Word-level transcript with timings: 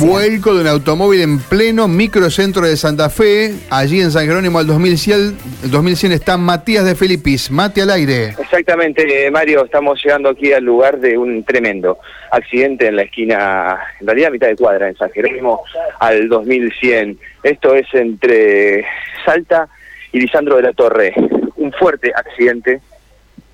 Vuelco 0.00 0.54
de 0.54 0.62
un 0.62 0.66
automóvil 0.66 1.20
en 1.20 1.38
pleno 1.38 1.86
microcentro 1.86 2.62
de 2.62 2.74
Santa 2.78 3.10
Fe. 3.10 3.52
Allí 3.68 4.00
en 4.00 4.10
San 4.10 4.26
Jerónimo 4.26 4.58
al 4.58 4.66
2100, 4.66 5.36
el 5.64 5.70
2100 5.70 6.12
está 6.12 6.38
Matías 6.38 6.86
de 6.86 6.94
Felipis. 6.94 7.50
Mate 7.50 7.82
al 7.82 7.90
aire. 7.90 8.34
Exactamente, 8.38 9.26
eh, 9.26 9.30
Mario, 9.30 9.62
estamos 9.62 10.02
llegando 10.02 10.30
aquí 10.30 10.54
al 10.54 10.64
lugar 10.64 11.00
de 11.00 11.18
un 11.18 11.44
tremendo 11.44 11.98
accidente 12.30 12.86
en 12.86 12.96
la 12.96 13.02
esquina, 13.02 13.78
en 14.00 14.06
realidad 14.06 14.28
a 14.28 14.32
mitad 14.32 14.46
de 14.46 14.56
cuadra, 14.56 14.88
en 14.88 14.96
San 14.96 15.10
Jerónimo 15.10 15.64
al 15.98 16.30
2100. 16.30 17.18
Esto 17.42 17.74
es 17.74 17.86
entre 17.92 18.86
Salta 19.26 19.68
y 20.12 20.20
Lisandro 20.20 20.56
de 20.56 20.62
la 20.62 20.72
Torre. 20.72 21.12
Un 21.56 21.72
fuerte 21.72 22.10
accidente 22.16 22.80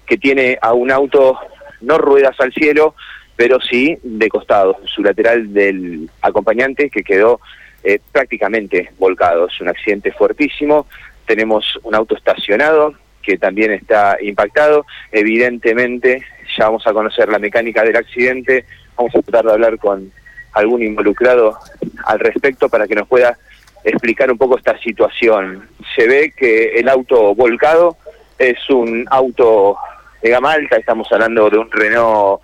que 0.07 0.17
tiene 0.17 0.59
a 0.63 0.75
un 0.75 0.93
auto 0.93 1.37
no 1.81 1.99
ruedas 1.99 2.39
al 2.39 2.53
cielo, 2.53 2.95
pero 3.37 3.61
sí 3.61 3.99
de 4.03 4.29
costado, 4.29 4.79
su 4.87 5.03
lateral 5.03 5.53
del 5.53 6.11
acompañante 6.23 6.91
que 6.91 7.05
quedó 7.05 7.41
eh, 7.85 8.01
prácticamente 8.11 8.91
volcado. 8.99 9.47
Es 9.47 9.61
un 9.61 9.69
accidente 9.69 10.11
fuertísimo, 10.13 10.87
tenemos 11.27 11.79
un 11.83 11.95
auto 11.95 12.17
estacionado 12.17 12.95
que 13.23 13.37
también 13.39 13.73
está 13.73 14.17
impactado, 14.21 14.87
evidentemente 15.13 16.25
ya 16.57 16.67
vamos 16.67 16.87
a 16.87 16.93
conocer 16.93 17.29
la 17.29 17.39
mecánica 17.39 17.83
del 17.83 17.97
accidente, 17.97 18.65
vamos 18.97 19.15
a 19.15 19.23
tratar 19.23 19.45
de 19.45 19.53
hablar 19.53 19.79
con 19.79 20.11
algún 20.53 20.83
involucrado 20.83 21.59
al 22.05 22.21
respecto 22.21 22.69
para 22.69 22.87
que 22.87 22.95
nos 22.95 23.09
pueda 23.09 23.37
explicar 23.85 24.31
un 24.31 24.39
poco 24.39 24.57
esta 24.57 24.79
situación. 24.79 25.69
Se 25.95 26.07
ve 26.07 26.33
que 26.37 26.79
el 26.79 26.89
auto 26.89 27.35
volcado 27.35 27.97
es 28.39 28.59
un 28.71 29.05
auto 29.11 29.77
de 30.23 30.31
gama 30.31 30.53
alta, 30.53 30.77
estamos 30.77 31.11
hablando 31.13 31.51
de 31.51 31.59
un 31.59 31.71
Renault 31.71 32.41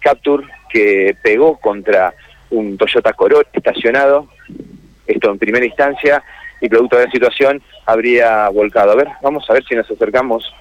Capture 0.00 0.46
que 0.68 1.16
pegó 1.22 1.56
contra 1.58 2.14
un 2.50 2.76
Toyota 2.76 3.12
Corolla 3.12 3.48
estacionado, 3.52 4.28
esto 5.06 5.30
en 5.30 5.38
primera 5.38 5.64
instancia, 5.64 6.22
y 6.60 6.68
producto 6.68 6.96
de 6.96 7.06
la 7.06 7.10
situación 7.10 7.62
habría 7.84 8.48
volcado. 8.48 8.92
A 8.92 8.96
ver, 8.96 9.08
vamos 9.22 9.48
a 9.48 9.52
ver 9.52 9.64
si 9.64 9.74
nos 9.74 9.90
acercamos 9.90 10.54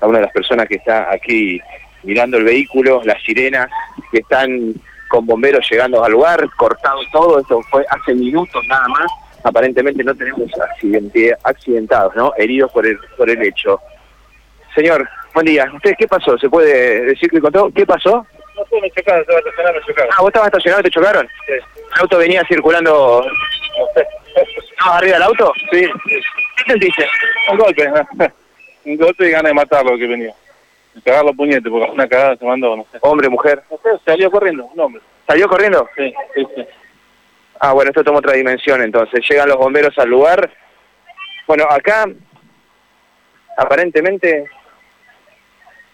a 0.00 0.06
una 0.06 0.18
de 0.18 0.24
las 0.24 0.32
personas 0.32 0.66
que 0.66 0.76
está 0.76 1.12
aquí 1.12 1.60
mirando 2.02 2.36
el 2.38 2.44
vehículo, 2.44 3.02
las 3.04 3.22
sirenas 3.22 3.68
que 4.10 4.18
están 4.18 4.74
con 5.08 5.26
bomberos 5.26 5.68
llegando 5.70 6.04
al 6.04 6.12
lugar, 6.12 6.48
cortado 6.56 7.00
todo, 7.12 7.40
esto 7.40 7.60
fue 7.70 7.84
hace 7.88 8.14
minutos 8.14 8.62
nada 8.68 8.86
más, 8.88 9.10
aparentemente 9.42 10.04
no 10.04 10.14
tenemos 10.14 10.50
accidentados, 11.44 12.14
¿no? 12.14 12.32
Heridos 12.36 12.70
por 12.72 12.86
el, 12.86 12.98
por 13.16 13.30
el 13.30 13.42
hecho. 13.42 13.80
Señor, 14.74 15.08
buen 15.34 15.46
día. 15.46 15.70
¿Usted 15.74 15.94
qué 15.98 16.06
pasó? 16.06 16.36
¿Se 16.38 16.48
puede 16.48 17.06
decir 17.06 17.30
que 17.30 17.40
contó? 17.40 17.70
¿Qué 17.74 17.86
pasó? 17.86 18.26
No 18.58 18.80
me 18.80 18.90
chocaron, 18.90 19.20
estaba 19.20 19.38
estacionado, 19.38 19.74
me 19.74 19.86
chocaron. 19.86 20.10
Ah, 20.12 20.20
vos 20.20 20.28
estabas 20.28 20.48
estacionado, 20.48 20.82
te 20.82 20.90
chocaron. 20.90 21.28
Sí. 21.46 21.52
¿El 21.52 22.00
auto 22.00 22.18
venía 22.18 22.44
circulando 22.48 23.24
No 23.78 23.86
sé. 23.94 24.06
¿Estabas 24.70 24.98
arriba 24.98 25.14
del 25.14 25.22
auto? 25.22 25.52
Sí. 25.70 25.88
¿Qué 26.56 26.72
sentiste? 26.72 27.06
Un 27.50 27.58
golpe, 27.58 27.88
un 28.84 28.96
golpe 28.96 29.28
y 29.28 29.30
ganas 29.30 29.50
de 29.50 29.54
matarlo 29.54 29.96
que 29.96 30.06
venía. 30.06 30.34
De 30.94 31.02
cagar 31.02 31.24
los 31.24 31.36
puñetes, 31.36 31.70
porque 31.70 31.90
una 31.90 32.08
cagada 32.08 32.36
se 32.36 32.44
mandó, 32.44 32.76
no 32.76 32.86
sé. 32.90 32.98
Hombre, 33.02 33.28
mujer. 33.28 33.62
No 33.70 33.78
sé, 33.78 33.90
salió 34.04 34.30
corriendo, 34.30 34.66
un 34.66 34.80
hombre. 34.80 35.02
¿Salió 35.26 35.48
corriendo? 35.48 35.88
Sí, 35.96 36.12
sí, 36.34 36.46
sí. 36.56 36.66
Ah, 37.60 37.72
bueno, 37.72 37.90
esto 37.90 38.04
toma 38.04 38.18
otra 38.18 38.34
dimensión 38.34 38.82
entonces. 38.82 39.20
Llegan 39.28 39.48
los 39.48 39.58
bomberos 39.58 39.96
al 39.98 40.08
lugar. 40.08 40.50
Bueno, 41.46 41.64
acá 41.68 42.06
aparentemente 43.56 44.44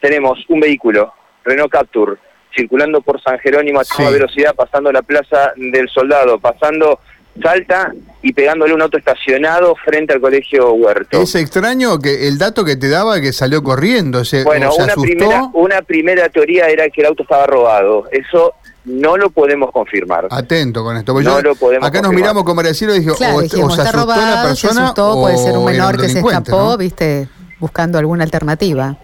tenemos 0.00 0.38
un 0.48 0.60
vehículo, 0.60 1.14
Renault 1.44 1.72
Capture, 1.72 2.16
circulando 2.54 3.00
por 3.00 3.20
San 3.22 3.38
Jerónimo 3.38 3.80
a 3.80 3.84
toda 3.84 4.08
Sí. 4.08 4.14
velocidad, 4.14 4.54
pasando 4.54 4.92
la 4.92 5.02
Plaza 5.02 5.52
del 5.56 5.88
Soldado, 5.88 6.38
pasando 6.38 6.98
Salta 7.42 7.92
y 8.22 8.32
pegándole 8.32 8.74
un 8.74 8.80
auto 8.82 8.96
estacionado 8.96 9.74
frente 9.84 10.12
al 10.12 10.20
Colegio 10.20 10.72
Huerto. 10.74 11.20
Es 11.20 11.34
extraño 11.34 11.98
que 11.98 12.28
el 12.28 12.38
dato 12.38 12.64
que 12.64 12.76
te 12.76 12.88
daba 12.88 13.20
que 13.20 13.32
salió 13.32 13.60
corriendo. 13.64 14.24
Se, 14.24 14.44
Bueno, 14.44 14.68
o 14.68 14.72
se 14.72 14.82
una 14.84 14.92
asustó. 14.92 15.02
primera, 15.10 15.50
una 15.52 15.82
primera 15.82 16.28
teoría 16.28 16.68
era 16.68 16.88
que 16.90 17.00
el 17.00 17.08
auto 17.08 17.24
estaba 17.24 17.44
robado. 17.46 18.04
Eso 18.12 18.52
no 18.84 19.16
lo 19.16 19.30
podemos 19.30 19.72
confirmar. 19.72 20.28
Atento 20.30 20.84
con 20.84 20.96
esto. 20.96 21.12
porque 21.12 21.28
No 21.28 21.38
yo- 21.40 21.42
lo 21.42 21.54
podemos 21.56 21.88
acá 21.88 22.00
nos 22.02 22.12
miramos 22.12 22.44
con 22.44 22.54
Marecielo 22.54 22.94
y 22.94 23.00
dije, 23.00 23.10
Claro, 23.16 23.34
o, 23.36 23.40
dijimos, 23.42 23.72
o 23.72 23.76
se 23.76 23.82
asustó 23.82 23.96
la 23.98 24.02
robado, 24.04 24.36
se 24.42 24.46
persona. 24.46 24.82
asustó, 24.84 25.14
puede 25.20 25.38
ser 25.38 25.52
un 25.52 25.64
o 25.64 25.64
menor 25.64 26.00
que 26.00 26.08
se 26.10 26.20
escapó, 26.20 26.50
¿no? 26.56 26.76
viste, 26.76 27.28
buscando 27.58 27.98
alguna 27.98 28.22
alternativa. 28.22 28.96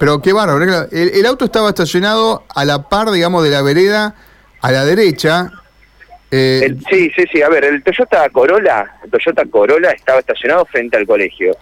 Pero 0.00 0.20
qué 0.20 0.32
bárbaro. 0.32 0.64
El, 0.90 1.10
el 1.10 1.26
auto 1.26 1.44
estaba 1.44 1.68
estacionado 1.68 2.42
a 2.52 2.64
la 2.64 2.88
par, 2.88 3.10
digamos, 3.12 3.44
de 3.44 3.50
la 3.50 3.62
vereda 3.62 4.14
a 4.62 4.72
la 4.72 4.84
derecha. 4.84 5.52
Eh, 6.30 6.62
El- 6.64 6.80
sí, 6.90 7.10
sí, 7.14 7.24
sí. 7.32 7.42
A 7.42 7.48
ver, 7.48 7.64
el 7.64 7.82
Toyota 7.82 8.28
Corolla, 8.30 8.94
el 9.04 9.10
Toyota 9.10 9.44
Corolla 9.44 9.90
estaba 9.90 10.20
estacionado 10.20 10.64
frente 10.64 10.96
al 10.96 11.06
colegio, 11.06 11.54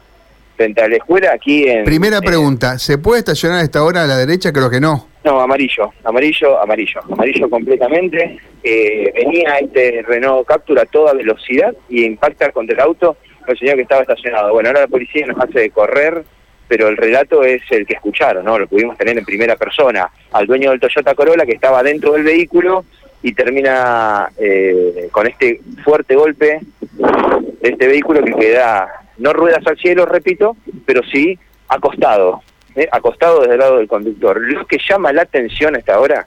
frente 0.56 0.80
a 0.82 0.88
la 0.88 0.96
escuela 0.96 1.32
aquí 1.34 1.68
en. 1.68 1.84
primera 1.84 2.18
en- 2.18 2.24
pregunta, 2.24 2.78
¿se 2.78 2.96
puede 2.98 3.18
estacionar 3.20 3.58
a 3.58 3.62
esta 3.62 3.82
hora 3.82 4.04
a 4.04 4.06
la 4.06 4.16
derecha? 4.16 4.52
Creo 4.52 4.70
que 4.70 4.80
no. 4.80 5.08
no, 5.24 5.40
amarillo, 5.40 5.92
amarillo, 6.04 6.60
amarillo, 6.60 7.00
amarillo 7.10 7.50
completamente. 7.50 8.38
Eh, 8.62 9.12
venía 9.14 9.58
este 9.58 10.02
Renault 10.06 10.46
Captura 10.46 10.82
a 10.82 10.86
toda 10.86 11.12
velocidad 11.12 11.74
y 11.88 12.04
impacta 12.04 12.52
contra 12.52 12.74
el 12.76 12.80
auto 12.82 13.16
el 13.46 13.58
señor 13.58 13.76
que 13.76 13.82
estaba 13.82 14.02
estacionado. 14.02 14.52
Bueno, 14.52 14.68
ahora 14.68 14.82
la 14.82 14.88
policía 14.88 15.26
nos 15.26 15.38
hace 15.42 15.70
correr, 15.70 16.22
pero 16.68 16.88
el 16.88 16.96
relato 16.96 17.42
es 17.42 17.62
el 17.70 17.86
que 17.86 17.94
escucharon, 17.94 18.44
¿no? 18.44 18.58
Lo 18.58 18.68
pudimos 18.68 18.96
tener 18.98 19.16
en 19.18 19.24
primera 19.24 19.56
persona. 19.56 20.10
Al 20.32 20.46
dueño 20.46 20.70
del 20.70 20.80
Toyota 20.80 21.14
Corolla 21.14 21.46
que 21.46 21.54
estaba 21.54 21.82
dentro 21.82 22.12
del 22.12 22.22
vehículo 22.22 22.84
y 23.22 23.32
termina 23.32 24.30
eh, 24.38 25.08
con 25.10 25.26
este 25.26 25.60
fuerte 25.82 26.14
golpe 26.14 26.60
de 27.60 27.68
este 27.68 27.88
vehículo 27.88 28.22
que 28.22 28.34
queda, 28.34 28.88
no 29.16 29.32
ruedas 29.32 29.66
al 29.66 29.78
cielo, 29.78 30.06
repito, 30.06 30.56
pero 30.86 31.02
sí 31.10 31.38
acostado, 31.68 32.42
¿eh? 32.76 32.88
acostado 32.92 33.40
desde 33.40 33.54
el 33.54 33.60
lado 33.60 33.78
del 33.78 33.88
conductor. 33.88 34.40
Lo 34.40 34.66
que 34.66 34.78
llama 34.88 35.12
la 35.12 35.22
atención 35.22 35.74
hasta 35.74 35.94
ahora, 35.94 36.26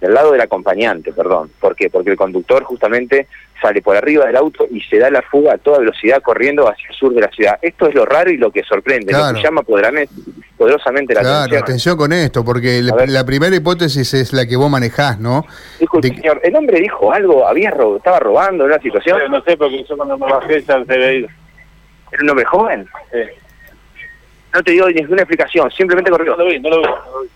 del 0.00 0.14
lado 0.14 0.32
del 0.32 0.40
acompañante, 0.40 1.12
perdón. 1.12 1.50
¿Por 1.60 1.74
qué? 1.74 1.90
Porque 1.90 2.10
el 2.10 2.16
conductor 2.16 2.62
justamente 2.64 3.26
sale 3.60 3.82
por 3.82 3.96
arriba 3.96 4.26
del 4.26 4.36
auto 4.36 4.66
y 4.70 4.80
se 4.82 4.98
da 4.98 5.10
la 5.10 5.20
fuga 5.22 5.54
a 5.54 5.58
toda 5.58 5.78
velocidad 5.80 6.22
corriendo 6.22 6.68
hacia 6.70 6.88
el 6.90 6.94
sur 6.94 7.12
de 7.12 7.20
la 7.22 7.28
ciudad. 7.30 7.58
Esto 7.60 7.88
es 7.88 7.94
lo 7.96 8.06
raro 8.06 8.30
y 8.30 8.36
lo 8.36 8.52
que 8.52 8.62
sorprende, 8.62 9.12
lo 9.12 9.34
que 9.34 9.42
llama 9.42 9.62
poderamente- 9.62 10.14
poderosamente 10.56 11.14
la 11.14 11.20
Claro, 11.22 11.36
atención. 11.38 11.62
atención 11.62 11.96
con 11.96 12.12
esto, 12.12 12.44
porque 12.44 12.80
la, 12.82 13.24
primera 13.24 13.54
hipótesis 13.56 14.14
es 14.14 14.32
la 14.32 14.46
que 14.46 14.54
vos 14.56 14.70
manejás, 14.70 15.18
¿no? 15.18 15.44
Disculpe, 15.80 16.10
De- 16.10 16.16
señor, 16.16 16.40
el 16.44 16.54
hombre 16.54 16.80
dijo 16.80 17.12
algo, 17.12 17.46
había 17.46 17.70
ro- 17.72 17.96
estaba 17.96 18.20
robando 18.20 18.64
en 18.64 18.70
una 18.70 18.80
situación, 18.80 19.18
No 19.30 19.42
sé, 19.42 19.56
porque 19.56 19.84
yo 19.88 19.96
cuando 19.96 20.16
me 20.16 20.26
bajé 20.30 20.62
ya 20.62 20.84
se 20.84 20.92
había 20.94 21.12
ido. 21.14 21.28
era 22.12 22.22
un 22.22 22.30
hombre 22.30 22.44
joven. 22.44 22.86
Sí. 23.12 23.18
No 24.54 24.62
te 24.62 24.72
dio 24.72 24.88
ninguna 24.88 25.22
explicación, 25.22 25.70
simplemente 25.72 26.10
corrió. 26.10 26.36
No 26.36 26.44
lo 26.44 26.50
vi, 26.50 26.58
no 26.60 26.70
lo 26.70 26.78
vi. 26.78 26.82
no 26.84 26.90
lo 27.12 27.20
vi. 27.22 27.28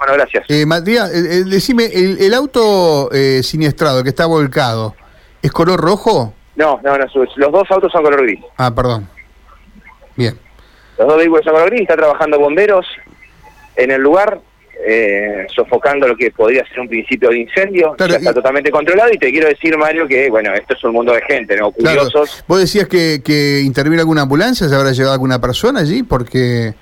Bueno, 0.00 0.14
gracias. 0.14 0.44
Eh, 0.48 0.64
Matías, 0.64 1.10
eh, 1.10 1.18
eh, 1.40 1.44
decime, 1.44 1.84
el, 1.92 2.16
el 2.20 2.32
auto 2.34 3.10
eh, 3.12 3.42
siniestrado, 3.42 4.02
que 4.02 4.08
está 4.08 4.24
volcado, 4.24 4.94
¿es 5.42 5.52
color 5.52 5.78
rojo? 5.78 6.32
No, 6.56 6.80
no, 6.82 6.96
no, 6.96 7.04
los 7.36 7.52
dos 7.52 7.70
autos 7.70 7.92
son 7.92 8.02
color 8.02 8.22
gris. 8.22 8.40
Ah, 8.56 8.74
perdón. 8.74 9.06
Bien. 10.16 10.38
Los 10.98 11.06
dos 11.06 11.16
vehículos 11.18 11.44
son 11.44 11.52
color 11.52 11.68
gris, 11.70 11.82
está 11.82 11.96
trabajando 11.96 12.38
bomberos 12.38 12.86
en 13.76 13.90
el 13.90 14.00
lugar, 14.00 14.40
eh, 14.86 15.46
sofocando 15.54 16.08
lo 16.08 16.16
que 16.16 16.30
podría 16.30 16.66
ser 16.68 16.80
un 16.80 16.88
principio 16.88 17.28
de 17.28 17.40
incendio. 17.40 17.92
Claro, 17.98 18.12
ya 18.12 18.18
está 18.18 18.30
y- 18.30 18.34
totalmente 18.34 18.70
controlado 18.70 19.10
y 19.12 19.18
te 19.18 19.30
quiero 19.30 19.48
decir, 19.48 19.76
Mario, 19.76 20.08
que 20.08 20.30
bueno, 20.30 20.54
esto 20.54 20.72
es 20.74 20.84
un 20.84 20.92
mundo 20.92 21.12
de 21.12 21.20
gente, 21.28 21.56
¿no? 21.58 21.70
Claro. 21.72 22.04
Curiosos. 22.06 22.42
¿Vos 22.48 22.58
decías 22.60 22.88
que, 22.88 23.20
que 23.22 23.60
intervino 23.60 24.00
alguna 24.00 24.22
ambulancia? 24.22 24.66
¿Se 24.66 24.74
habrá 24.74 24.92
llevado 24.92 25.12
alguna 25.12 25.38
persona 25.40 25.80
allí? 25.80 26.02
Porque... 26.02 26.72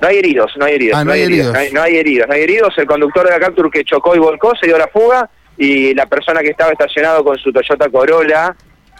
No 0.00 0.08
hay 0.08 0.18
heridos, 0.18 0.52
no 0.56 0.64
hay 0.64 0.74
heridos. 0.74 0.98
Ah, 0.98 1.04
no 1.04 1.12
hay 1.12 1.22
heridos. 1.22 1.52
No 1.52 1.58
hay, 1.58 1.72
no 1.72 1.82
hay 1.82 1.96
heridos, 1.96 2.28
no 2.28 2.34
hay 2.34 2.42
heridos. 2.42 2.78
El 2.78 2.86
conductor 2.86 3.26
de 3.26 3.32
la 3.32 3.40
Capture 3.40 3.70
que 3.70 3.84
chocó 3.84 4.14
y 4.14 4.18
volcó 4.18 4.54
se 4.56 4.66
dio 4.66 4.78
la 4.78 4.88
fuga 4.88 5.28
y 5.56 5.94
la 5.94 6.06
persona 6.06 6.40
que 6.40 6.50
estaba 6.50 6.72
estacionado 6.72 7.24
con 7.24 7.36
su 7.38 7.52
Toyota 7.52 7.88
Corolla 7.88 8.54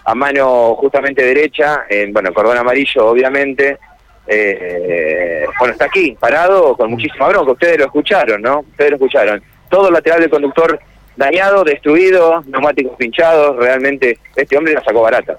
a 0.05 0.15
mano 0.15 0.75
justamente 0.77 1.23
derecha, 1.23 1.85
en, 1.89 2.13
bueno, 2.15 2.33
cordón 2.33 2.57
amarillo 2.57 3.07
obviamente, 3.07 3.79
eh, 4.27 5.45
bueno, 5.59 5.73
está 5.73 5.85
aquí, 5.85 6.17
parado 6.19 6.75
con 6.77 6.91
muchísima 6.91 7.29
bronca. 7.29 7.53
Ustedes 7.53 7.79
lo 7.79 7.85
escucharon, 7.85 8.41
¿no? 8.41 8.61
Ustedes 8.61 8.93
lo 8.93 8.97
escucharon. 8.97 9.43
Todo 9.69 9.89
el 9.89 9.95
lateral 9.95 10.21
del 10.21 10.31
conductor 10.31 10.81
dañado, 11.17 11.63
destruido, 11.65 12.43
neumáticos 12.47 12.97
pinchados, 12.97 13.57
realmente 13.57 14.19
este 14.35 14.57
hombre 14.57 14.75
la 14.75 14.85
sacó 14.85 15.03
barata. 15.03 15.39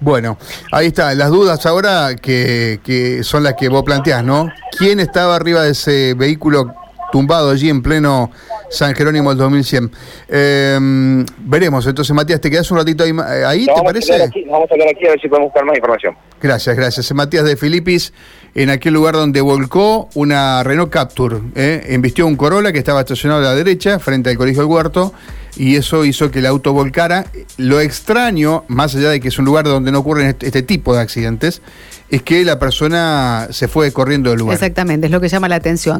Bueno, 0.00 0.38
ahí 0.72 0.86
está, 0.88 1.14
las 1.14 1.30
dudas 1.30 1.64
ahora 1.66 2.14
que, 2.20 2.80
que 2.84 3.22
son 3.24 3.42
las 3.42 3.54
que 3.54 3.68
vos 3.68 3.82
planteás, 3.82 4.22
¿no? 4.24 4.48
¿Quién 4.78 5.00
estaba 5.00 5.34
arriba 5.36 5.62
de 5.62 5.72
ese 5.72 6.14
vehículo 6.14 6.72
tumbado 7.10 7.50
allí 7.50 7.68
en 7.68 7.82
pleno 7.82 8.30
San 8.70 8.94
Jerónimo 8.94 9.30
del 9.30 9.38
2100? 9.38 9.90
Eh, 10.28 11.24
veremos, 11.38 11.84
entonces 11.86 12.14
Matías, 12.14 12.40
¿te 12.40 12.48
quedás 12.48 12.70
un 12.70 12.78
ratito 12.78 13.02
ahí, 13.02 13.10
eh, 13.10 13.44
ahí 13.44 13.66
te 13.66 13.82
parece? 13.82 14.22
aquí- 14.22 14.44
vamos 14.48 14.70
a 14.70 14.74
hablar 14.74 14.88
aquí 14.88 15.04
a 15.06 15.10
ver 15.10 15.20
si 15.20 15.28
podemos 15.28 15.48
buscar 15.48 15.64
más 15.64 15.76
información. 15.76 16.16
Gracias, 16.40 16.76
gracias. 16.76 17.12
Matías 17.12 17.44
de 17.44 17.56
Filipis, 17.56 18.12
en 18.54 18.70
aquel 18.70 18.94
lugar 18.94 19.14
donde 19.14 19.40
volcó 19.40 20.08
una 20.14 20.62
Renault 20.62 20.92
Capture. 20.92 21.38
¿eh? 21.56 21.86
Embistió 21.88 22.24
un 22.24 22.36
Corolla 22.36 22.70
que 22.72 22.78
estaba 22.78 23.00
estacionado 23.00 23.40
a 23.40 23.44
la 23.50 23.54
derecha, 23.56 23.98
frente 23.98 24.30
al 24.30 24.36
Colegio 24.36 24.62
del 24.62 24.70
Huerto, 24.70 25.12
y 25.58 25.76
eso 25.76 26.04
hizo 26.04 26.30
que 26.30 26.38
el 26.38 26.46
auto 26.46 26.72
volcara. 26.72 27.26
Lo 27.56 27.80
extraño, 27.80 28.64
más 28.68 28.94
allá 28.94 29.10
de 29.10 29.20
que 29.20 29.28
es 29.28 29.38
un 29.38 29.44
lugar 29.44 29.64
donde 29.64 29.90
no 29.90 29.98
ocurren 29.98 30.28
este, 30.28 30.46
este 30.46 30.62
tipo 30.62 30.94
de 30.94 31.00
accidentes, 31.00 31.60
es 32.10 32.22
que 32.22 32.44
la 32.44 32.58
persona 32.58 33.48
se 33.50 33.68
fue 33.68 33.92
corriendo 33.92 34.30
del 34.30 34.38
lugar. 34.38 34.54
Exactamente, 34.54 35.06
es 35.06 35.10
lo 35.10 35.20
que 35.20 35.28
llama 35.28 35.48
la 35.48 35.56
atención. 35.56 35.96